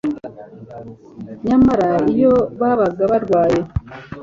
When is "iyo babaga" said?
2.13-3.03